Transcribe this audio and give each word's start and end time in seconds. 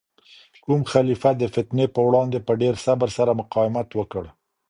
کوم 0.63 0.81
خلیفه 0.91 1.31
د 1.37 1.43
فتنې 1.53 1.85
په 1.95 1.99
وړاندې 2.07 2.37
په 2.47 2.51
ډیر 2.61 2.75
صبر 2.85 3.09
سره 3.17 3.31
مقاومت 3.41 3.89
وکړ؟ 3.95 4.23